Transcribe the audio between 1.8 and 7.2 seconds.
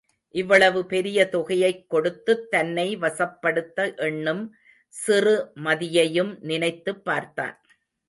கொடுத்துத் தன்னை வசப்படுத்த எண்ணும் சிறு மதியையும் நினைத்துப்